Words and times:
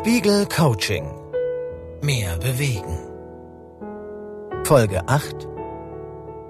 Spiegel 0.00 0.46
Coaching. 0.46 1.04
Mehr 2.00 2.38
bewegen. 2.38 2.98
Folge 4.64 5.06
8. 5.06 5.46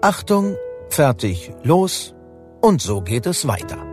Achtung, 0.00 0.56
fertig, 0.88 1.52
los 1.62 2.14
und 2.62 2.80
so 2.80 3.02
geht 3.02 3.26
es 3.26 3.46
weiter. 3.46 3.84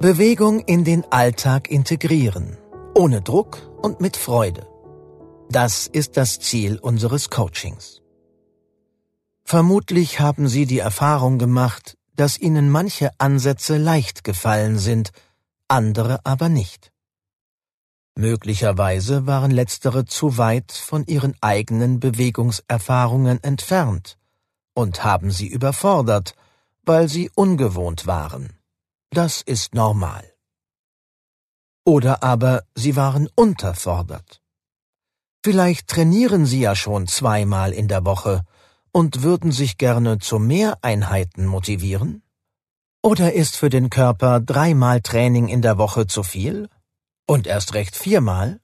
Bewegung 0.00 0.60
in 0.60 0.84
den 0.84 1.10
Alltag 1.10 1.70
integrieren, 1.70 2.58
ohne 2.94 3.22
Druck 3.22 3.72
und 3.80 4.02
mit 4.02 4.18
Freude. 4.18 4.66
Das 5.48 5.86
ist 5.86 6.18
das 6.18 6.40
Ziel 6.40 6.78
unseres 6.78 7.30
Coachings. 7.30 8.02
Vermutlich 9.44 10.20
haben 10.20 10.46
Sie 10.46 10.66
die 10.66 10.80
Erfahrung 10.80 11.38
gemacht, 11.38 11.96
dass 12.16 12.38
Ihnen 12.38 12.68
manche 12.70 13.08
Ansätze 13.16 13.78
leicht 13.78 14.24
gefallen 14.24 14.76
sind, 14.76 15.10
andere 15.68 16.20
aber 16.24 16.50
nicht. 16.50 16.91
Möglicherweise 18.14 19.26
waren 19.26 19.50
letztere 19.50 20.04
zu 20.04 20.36
weit 20.36 20.72
von 20.72 21.04
ihren 21.06 21.34
eigenen 21.40 21.98
Bewegungserfahrungen 21.98 23.42
entfernt 23.42 24.18
und 24.74 25.02
haben 25.02 25.30
sie 25.30 25.48
überfordert, 25.48 26.34
weil 26.84 27.08
sie 27.08 27.30
ungewohnt 27.34 28.06
waren. 28.06 28.58
Das 29.10 29.42
ist 29.42 29.74
normal. 29.74 30.24
Oder 31.84 32.22
aber 32.22 32.62
sie 32.74 32.96
waren 32.96 33.28
unterfordert. 33.34 34.42
Vielleicht 35.44 35.88
trainieren 35.88 36.46
sie 36.46 36.60
ja 36.60 36.76
schon 36.76 37.06
zweimal 37.06 37.72
in 37.72 37.88
der 37.88 38.04
Woche 38.04 38.44
und 38.92 39.22
würden 39.22 39.50
sich 39.52 39.78
gerne 39.78 40.18
zu 40.18 40.38
mehr 40.38 40.78
Einheiten 40.82 41.46
motivieren? 41.46 42.22
Oder 43.02 43.32
ist 43.32 43.56
für 43.56 43.68
den 43.68 43.90
Körper 43.90 44.38
dreimal 44.40 45.00
Training 45.00 45.48
in 45.48 45.62
der 45.62 45.78
Woche 45.78 46.06
zu 46.06 46.22
viel? 46.22 46.68
Und 47.32 47.46
erst 47.46 47.72
recht 47.72 47.96
viermal? 47.96 48.60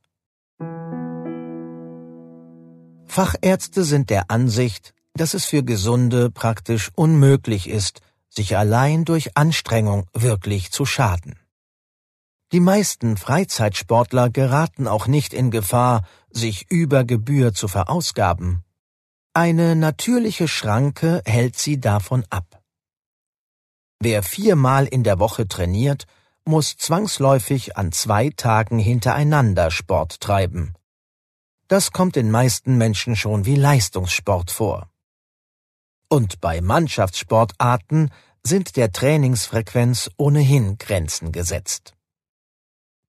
Fachärzte 3.06 3.83
sind 3.83 4.10
der 4.10 4.30
Ansicht, 4.30 4.92
dass 5.14 5.33
es 5.33 5.47
für 5.47 5.62
Gesunde 5.62 6.30
praktisch 6.30 6.91
unmöglich 6.94 7.66
ist, 7.66 8.02
sich 8.28 8.58
allein 8.58 9.06
durch 9.06 9.38
Anstrengung 9.38 10.06
wirklich 10.12 10.70
zu 10.70 10.84
schaden. 10.84 11.38
Die 12.52 12.60
meisten 12.60 13.16
Freizeitsportler 13.16 14.28
geraten 14.28 14.86
auch 14.86 15.06
nicht 15.06 15.32
in 15.32 15.50
Gefahr, 15.50 16.06
sich 16.28 16.70
über 16.70 17.05
Gebühr 17.05 17.55
zu 17.55 17.69
verausgaben. 17.69 18.64
Eine 19.32 19.77
natürliche 19.77 20.47
Schranke 20.47 21.22
hält 21.25 21.56
sie 21.56 21.80
davon 21.80 22.22
ab. 22.28 22.62
Wer 23.98 24.22
viermal 24.22 24.86
in 24.86 25.05
der 25.05 25.19
Woche 25.19 25.48
trainiert, 25.48 26.05
muss 26.48 26.78
zwangsläufig 26.78 27.77
an 27.77 27.92
zwei 27.92 28.30
Tagen 28.30 28.78
hintereinander 28.78 29.70
Sport 29.70 30.18
treiben. 30.18 30.74
Das 31.68 31.92
kommt 31.92 32.16
den 32.16 32.30
meisten 32.30 32.78
Menschen 32.78 33.16
schon 33.16 33.44
wie 33.44 33.54
Leistungssport 33.54 34.50
vor. 34.50 34.88
Und 36.08 36.41
bei 36.41 36.62
Mannschaftssportarten 36.62 38.10
sind 38.42 38.76
der 38.76 38.92
Trainingsfrequenz 38.92 40.10
ohnehin 40.16 40.78
Grenzen 40.78 41.32
gesetzt. 41.32 41.92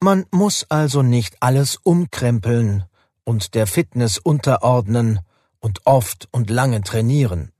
Man 0.01 0.25
muss 0.31 0.65
also 0.69 1.01
nicht 1.01 1.37
alles 1.39 1.77
umkrempeln 1.77 2.83
und 3.23 3.55
der 3.55 3.67
Fitness 3.67 4.17
unterordnen 4.17 5.21
und 5.59 5.85
oft 5.85 6.27
und 6.31 6.49
lange 6.49 6.81
trainieren. 6.81 7.53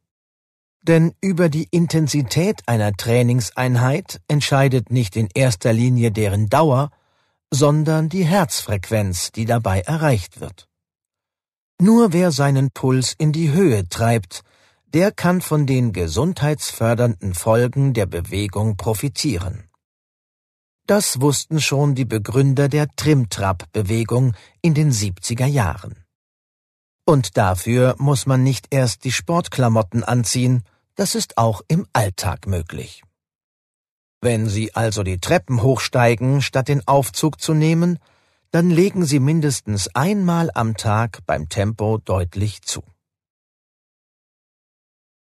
Denn 0.89 1.13
über 1.21 1.49
die 1.49 1.67
Intensität 1.69 2.63
einer 2.65 2.93
Trainingseinheit 2.93 4.21
entscheidet 4.27 4.89
nicht 4.89 5.15
in 5.15 5.29
erster 5.35 5.71
Linie 5.71 6.11
deren 6.11 6.49
Dauer, 6.49 6.89
sondern 7.51 8.09
die 8.09 8.25
Herzfrequenz, 8.25 9.31
die 9.31 9.45
dabei 9.45 9.81
erreicht 9.81 10.41
wird. 10.41 10.67
Nur 11.79 12.11
wer 12.11 12.31
seinen 12.31 12.72
Puls 12.72 13.13
in 13.19 13.31
die 13.31 13.51
Höhe 13.51 13.88
treibt, 13.88 14.41
der 14.88 15.11
kann 15.11 15.41
von 15.41 15.67
den 15.67 15.94
gesundheitsfördernden 15.94 17.35
Folgen 17.35 17.94
der 17.94 18.07
Bewegung 18.07 18.75
profitieren. 18.75 19.69
Das 20.88 21.22
wussten 21.22 21.61
schon 21.61 21.94
die 21.94 22.05
Begründer 22.05 22.67
der 22.67 22.88
Trimtrap-Bewegung 22.95 24.33
in 24.63 24.73
den 24.73 24.91
70er 24.91 25.45
Jahren. 25.45 26.03
Und 27.05 27.38
dafür 27.38 27.94
muss 27.99 28.25
man 28.25 28.41
nicht 28.41 28.66
erst 28.72 29.03
die 29.03 29.11
Sportklamotten 29.11 30.03
anziehen, 30.03 30.63
das 30.99 31.15
ist 31.15 31.37
auch 31.37 31.61
im 31.69 31.87
Alltag 31.93 32.45
möglich. 32.45 33.03
Wenn 34.19 34.49
Sie 34.49 34.75
also 34.75 35.01
die 35.01 35.21
Treppen 35.21 35.61
hochsteigen, 35.61 36.41
statt 36.41 36.67
den 36.67 36.85
Aufzug 36.89 37.39
zu 37.39 37.53
nehmen, 37.53 37.99
dann 38.51 38.69
legen 38.69 39.05
Sie 39.05 39.21
mindestens 39.21 39.87
einmal 39.95 40.51
am 40.53 40.75
Tag 40.75 41.19
beim 41.25 41.47
Tempo 41.47 41.99
deutlich 41.99 42.63
zu. 42.63 42.83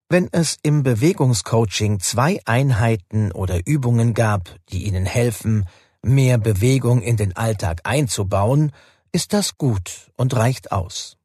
Wenn 0.09 0.31
es 0.33 0.57
im 0.63 0.85
Bewegungscoaching 0.85 2.01
zwei 2.01 2.41
Einheiten 2.47 3.31
oder 3.31 3.67
Übungen 3.67 4.15
gab, 4.15 4.57
die 4.71 4.87
Ihnen 4.87 5.05
helfen, 5.05 5.67
mehr 6.01 6.39
Bewegung 6.39 7.03
in 7.03 7.19
den 7.19 7.37
Alltag 7.37 7.83
einzubauen, 7.85 8.73
ist 9.13 9.35
das 9.35 9.59
gut 9.59 10.11
und 10.17 10.35
reicht 10.35 10.73
aus. 10.73 11.19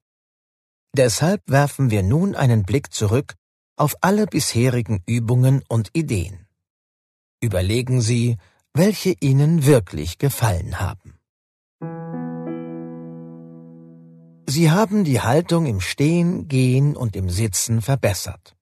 Deshalb 0.98 1.42
werfen 1.46 1.92
wir 1.92 2.04
nun 2.04 2.36
einen 2.36 2.64
Blick 2.64 2.94
zurück 2.94 3.36
auf 3.76 3.96
alle 4.02 4.26
bisherigen 4.26 5.02
Übungen 5.06 5.64
und 5.68 5.90
Ideen. 5.94 6.48
Überlegen 7.42 8.02
Sie, 8.02 8.38
welche 8.74 9.16
Ihnen 9.20 9.66
wirklich 9.66 10.18
gefallen 10.18 10.80
haben. 10.80 11.20
Sie 14.48 14.72
haben 14.72 15.04
die 15.04 15.22
Haltung 15.22 15.66
im 15.66 15.80
Stehen, 15.80 16.48
Gehen 16.48 16.96
und 16.96 17.16
im 17.16 17.30
Sitzen 17.30 17.82
verbessert. 17.82 18.56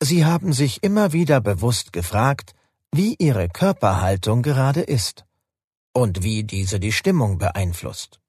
Sie 0.00 0.24
haben 0.24 0.52
sich 0.52 0.82
immer 0.82 1.12
wieder 1.12 1.40
bewusst 1.40 1.92
gefragt, 1.92 2.54
wie 2.92 3.16
Ihre 3.18 3.48
Körperhaltung 3.48 4.42
gerade 4.42 4.82
ist 4.82 5.24
und 5.92 6.22
wie 6.22 6.44
diese 6.44 6.78
die 6.78 6.92
Stimmung 6.92 7.38
beeinflusst. 7.38 8.20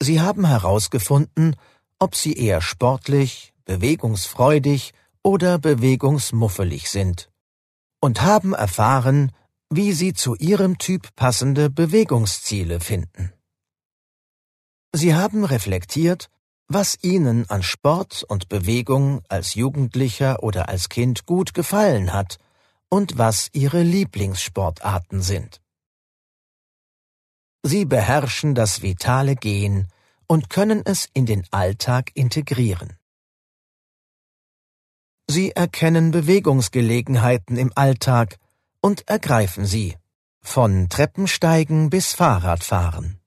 Sie 0.00 0.20
haben 0.20 0.46
herausgefunden, 0.46 1.56
ob 2.00 2.16
sie 2.16 2.32
eher 2.32 2.60
sportlich, 2.60 3.52
bewegungsfreudig 3.64 4.92
oder 5.22 5.58
bewegungsmuffelig 5.58 6.90
sind 6.90 7.30
und 8.00 8.22
haben 8.22 8.54
erfahren, 8.54 9.32
wie 9.68 9.92
sie 9.92 10.14
zu 10.14 10.34
ihrem 10.34 10.78
Typ 10.78 11.14
passende 11.14 11.70
Bewegungsziele 11.70 12.80
finden. 12.80 13.32
Sie 14.92 15.14
haben 15.14 15.44
reflektiert, 15.44 16.28
was 16.66 16.98
ihnen 17.02 17.48
an 17.50 17.62
Sport 17.62 18.24
und 18.24 18.48
Bewegung 18.48 19.22
als 19.28 19.54
Jugendlicher 19.54 20.42
oder 20.42 20.68
als 20.68 20.88
Kind 20.88 21.26
gut 21.26 21.54
gefallen 21.54 22.12
hat 22.12 22.38
und 22.88 23.18
was 23.18 23.48
ihre 23.52 23.82
Lieblingssportarten 23.82 25.22
sind. 25.22 25.60
Sie 27.62 27.84
beherrschen 27.84 28.54
das 28.54 28.82
vitale 28.82 29.36
Gehen 29.36 29.88
und 30.30 30.48
können 30.48 30.80
es 30.84 31.08
in 31.12 31.26
den 31.26 31.44
Alltag 31.50 32.12
integrieren. 32.14 32.96
Sie 35.28 35.50
erkennen 35.50 36.12
Bewegungsgelegenheiten 36.12 37.56
im 37.56 37.72
Alltag 37.74 38.38
und 38.80 39.08
ergreifen 39.08 39.66
sie, 39.66 39.96
von 40.40 40.88
Treppensteigen 40.88 41.90
bis 41.90 42.12
Fahrradfahren. 42.12 43.18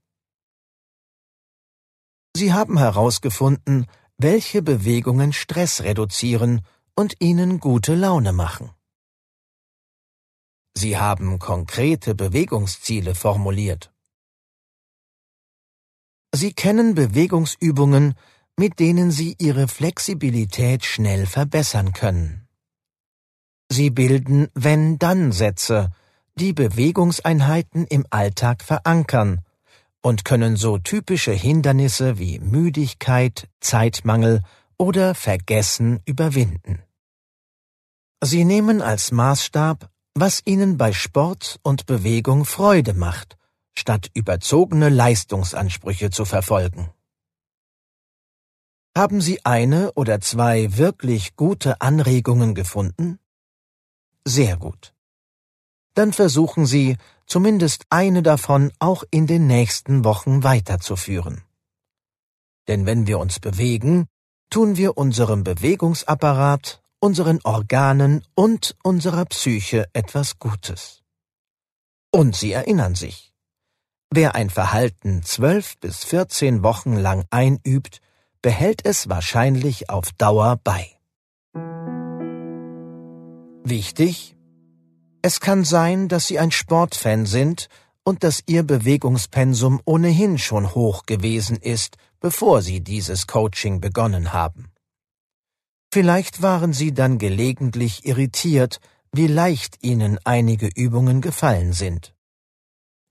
Sie 2.38 2.54
haben 2.54 2.78
herausgefunden, 2.78 3.86
welche 4.18 4.62
Bewegungen 4.62 5.34
Stress 5.34 5.82
reduzieren 5.84 6.66
und 6.96 7.20
ihnen 7.20 7.60
gute 7.60 7.96
Laune 7.96 8.32
machen. 8.32 8.72
Sie 10.74 10.98
haben 10.98 11.38
konkrete 11.38 12.16
Bewegungsziele 12.16 13.14
formuliert. 13.14 13.93
Sie 16.36 16.52
kennen 16.52 16.96
Bewegungsübungen, 16.96 18.16
mit 18.58 18.80
denen 18.80 19.12
Sie 19.12 19.36
Ihre 19.38 19.68
Flexibilität 19.68 20.84
schnell 20.84 21.28
verbessern 21.28 21.94
können. 21.94 22.48
Sie 23.72 23.92
bilden 23.92 24.48
Wenn-Dann-Sätze, 24.56 25.92
die 26.34 26.54
Bewegungseinheiten 26.54 27.86
im 27.86 28.08
Alltag 28.10 28.64
verankern 28.64 29.42
und 30.02 30.26
können 30.26 30.56
so 30.56 30.80
typische 30.80 31.34
Hindernisse 31.34 32.18
wie 32.18 32.40
Müdigkeit, 32.40 33.48
Zeitmangel 33.60 34.42
oder 34.80 35.14
Vergessen 35.14 36.00
überwinden. 36.06 36.82
Sie 38.24 38.44
nehmen 38.44 38.82
als 38.82 39.12
Maßstab, 39.12 39.88
was 40.16 40.42
Ihnen 40.46 40.78
bei 40.78 40.94
Sport 40.94 41.60
und 41.62 41.86
Bewegung 41.86 42.44
Freude 42.46 42.96
macht 42.96 43.38
statt 43.78 44.10
überzogene 44.14 44.90
Leistungsansprüche 44.90 46.10
zu 46.10 46.26
verfolgen. 46.26 46.92
Haben 48.96 49.22
Sie 49.22 49.44
eine 49.44 49.92
oder 49.94 50.22
zwei 50.22 50.78
wirklich 50.78 51.36
gute 51.36 51.82
Anregungen 51.82 52.54
gefunden? 52.54 53.20
Sehr 54.26 54.58
gut. 54.58 54.94
Dann 55.96 56.14
versuchen 56.14 56.66
Sie, 56.66 56.98
zumindest 57.26 57.86
eine 57.90 58.22
davon 58.22 58.72
auch 58.80 59.04
in 59.10 59.28
den 59.28 59.48
nächsten 59.48 60.04
Wochen 60.04 60.44
weiterzuführen. 60.44 61.42
Denn 62.68 62.86
wenn 62.86 63.08
wir 63.08 63.20
uns 63.20 63.40
bewegen, 63.40 64.08
tun 64.50 64.78
wir 64.78 64.98
unserem 64.98 65.44
Bewegungsapparat, 65.44 66.84
unseren 67.00 67.40
Organen 67.44 68.24
und 68.36 68.76
unserer 68.84 69.26
Psyche 69.26 69.88
etwas 69.94 70.40
Gutes. 70.40 71.02
Und 72.12 72.36
Sie 72.36 72.52
erinnern 72.52 72.96
sich, 72.96 73.33
wer 74.16 74.36
ein 74.36 74.50
Verhalten 74.50 75.24
zwölf 75.24 75.78
bis 75.80 76.04
vierzehn 76.04 76.64
Wochen 76.64 76.96
lang 76.96 77.26
einübt, 77.32 78.00
behält 78.42 78.86
es 78.86 79.10
wahrscheinlich 79.10 79.90
auf 79.90 80.12
Dauer 80.14 80.60
bei. 80.64 80.88
Wichtig? 83.64 84.36
Es 85.22 85.40
kann 85.40 85.64
sein, 85.64 86.10
dass 86.10 86.28
Sie 86.28 86.38
ein 86.38 86.52
Sportfan 86.52 87.26
sind 87.26 87.70
und 88.04 88.24
dass 88.24 88.44
Ihr 88.46 88.64
Bewegungspensum 88.64 89.82
ohnehin 89.86 90.38
schon 90.38 90.76
hoch 90.76 91.06
gewesen 91.06 91.56
ist, 91.56 91.96
bevor 92.20 92.62
Sie 92.62 92.82
dieses 92.82 93.26
Coaching 93.26 93.80
begonnen 93.80 94.34
haben. 94.34 94.72
Vielleicht 95.94 96.42
waren 96.42 96.74
Sie 96.74 96.94
dann 96.94 97.18
gelegentlich 97.18 98.06
irritiert, 98.06 98.80
wie 99.14 99.28
leicht 99.28 99.78
Ihnen 99.82 100.20
einige 100.24 100.68
Übungen 100.76 101.22
gefallen 101.22 101.72
sind. 101.72 102.14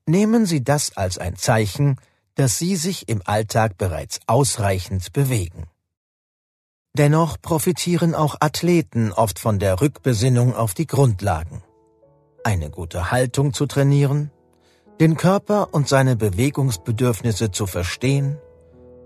Nehmen 0.07 0.45
Sie 0.45 0.63
das 0.63 0.97
als 0.97 1.17
ein 1.17 1.37
Zeichen, 1.37 1.97
dass 2.35 2.57
Sie 2.57 2.75
sich 2.75 3.07
im 3.07 3.21
Alltag 3.25 3.77
bereits 3.77 4.19
ausreichend 4.27 5.13
bewegen. 5.13 5.67
Dennoch 6.95 7.41
profitieren 7.41 8.13
auch 8.13 8.35
Athleten 8.39 9.11
oft 9.11 9.39
von 9.39 9.59
der 9.59 9.81
Rückbesinnung 9.81 10.55
auf 10.55 10.73
die 10.73 10.87
Grundlagen. 10.87 11.63
Eine 12.43 12.69
gute 12.69 13.11
Haltung 13.11 13.53
zu 13.53 13.65
trainieren, 13.65 14.29
den 14.99 15.15
Körper 15.15 15.73
und 15.73 15.87
seine 15.87 16.15
Bewegungsbedürfnisse 16.15 17.51
zu 17.51 17.65
verstehen 17.65 18.37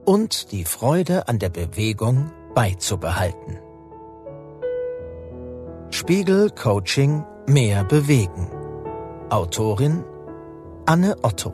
und 0.03 0.51
die 0.51 0.65
Freude 0.65 1.27
an 1.27 1.39
der 1.39 1.49
Bewegung 1.49 2.31
beizubehalten. 2.55 3.59
Spiegel 5.91 6.49
Coaching 6.49 7.23
Mehr 7.45 7.85
bewegen. 7.85 8.49
Autorin 9.29 10.03
Anne 10.89 11.15
Otto. 11.21 11.53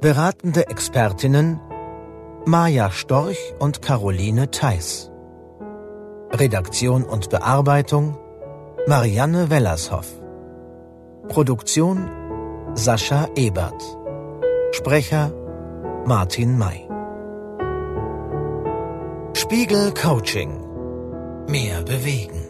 Beratende 0.00 0.68
Expertinnen 0.68 1.60
Maja 2.44 2.92
Storch 2.92 3.52
und 3.58 3.82
Caroline 3.82 4.48
Theiss. 4.48 5.10
Redaktion 6.30 7.02
und 7.02 7.30
Bearbeitung 7.30 8.16
Marianne 8.86 9.50
Wellershoff. 9.50 10.06
Produktion 11.26 12.08
Sascha 12.74 13.26
Ebert. 13.34 13.82
Sprecher 14.70 15.32
Martin 16.04 16.56
May. 16.56 16.88
Spiegel 19.34 19.92
Coaching. 19.94 20.60
Mehr 21.48 21.82
bewegen. 21.82 22.45